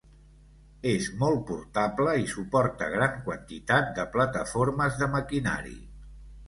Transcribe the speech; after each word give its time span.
És 0.91 1.09
molt 1.23 1.43
portable 1.49 2.15
i 2.21 2.25
suporta 2.33 2.89
gran 2.97 3.23
quantitat 3.29 3.95
de 4.01 4.09
plataformes 4.19 5.01
de 5.05 5.13
maquinari. 5.21 5.81